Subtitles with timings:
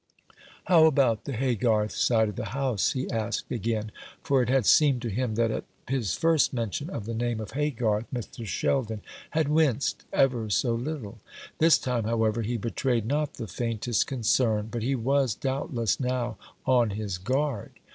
[0.65, 3.91] "How about the Haygarth side of the house?" he asked again;
[4.23, 7.51] for it had seemed to him that at his first mention of the name of
[7.51, 8.43] Haygarth Mr.
[8.43, 11.19] Sheldon had winced, ever so little.
[11.59, 16.89] This time, however, he betrayed not the faintest concern; but he was doubtless now on
[16.89, 17.73] his guard.